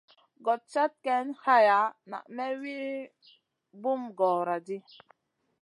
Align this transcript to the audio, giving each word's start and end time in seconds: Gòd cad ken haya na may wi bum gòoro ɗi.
Gòd 0.45 0.61
cad 0.73 0.91
ken 1.05 1.27
haya 1.43 1.79
na 2.09 2.17
may 2.35 2.53
wi 2.61 2.77
bum 3.81 4.01
gòoro 4.17 4.55
ɗi. 4.67 4.77